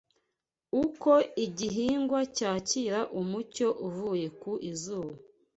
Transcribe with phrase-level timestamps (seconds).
[0.83, 1.11] Uko
[1.45, 5.13] igihingwa cyakira umucyo uvuye ku izuba